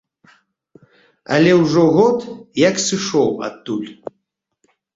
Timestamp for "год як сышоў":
1.99-3.31